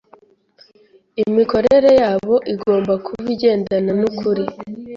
[1.23, 4.43] Imikorere yabo igomba kuba igendana n’ukuri